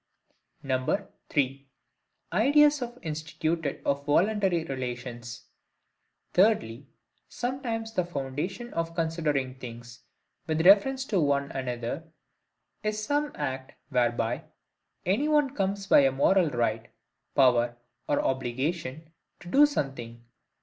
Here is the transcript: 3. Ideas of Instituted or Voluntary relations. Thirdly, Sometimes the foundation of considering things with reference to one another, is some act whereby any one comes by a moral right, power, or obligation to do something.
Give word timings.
3. 0.63 1.69
Ideas 2.33 2.81
of 2.81 2.97
Instituted 3.03 3.83
or 3.85 4.03
Voluntary 4.03 4.63
relations. 4.63 5.43
Thirdly, 6.33 6.87
Sometimes 7.29 7.93
the 7.93 8.03
foundation 8.03 8.73
of 8.73 8.95
considering 8.95 9.59
things 9.59 9.99
with 10.47 10.65
reference 10.65 11.05
to 11.05 11.19
one 11.19 11.51
another, 11.51 12.03
is 12.81 13.03
some 13.03 13.31
act 13.35 13.73
whereby 13.89 14.45
any 15.05 15.27
one 15.27 15.53
comes 15.53 15.85
by 15.85 15.99
a 15.99 16.11
moral 16.11 16.49
right, 16.49 16.87
power, 17.35 17.77
or 18.07 18.23
obligation 18.25 19.11
to 19.39 19.49
do 19.49 19.67
something. 19.67 20.25